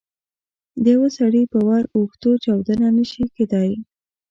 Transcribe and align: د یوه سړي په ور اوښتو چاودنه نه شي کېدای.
د 0.83 0.85
یوه 0.95 1.09
سړي 1.19 1.43
په 1.51 1.59
ور 1.67 1.83
اوښتو 1.95 2.31
چاودنه 2.43 2.87
نه 2.97 3.03
شي 3.11 3.25
کېدای. 3.35 3.69